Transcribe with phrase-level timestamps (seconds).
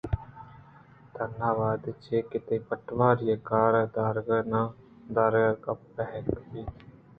[1.13, 4.61] تنا وہدءَچہ کہ تئی پٹواری ءِ کارءَ دارگ ءُنہ
[5.15, 6.75] دارگ ء ِ گپ پہک بہ بیت